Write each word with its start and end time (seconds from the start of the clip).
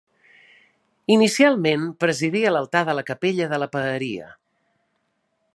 Inicialment 1.15 1.85
presidia 2.05 2.55
l'altar 2.57 2.83
de 2.91 2.97
la 3.01 3.07
capella 3.13 3.53
de 3.55 3.63
la 3.65 3.71
Paeria. 3.77 4.35